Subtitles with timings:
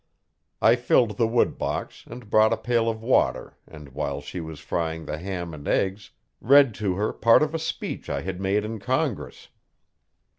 [0.63, 5.05] I filled the woodbox and brought a pail of water and while she was frying
[5.05, 8.79] the ham and eggs read to her part of a speech I had made in
[8.79, 9.49] Congress.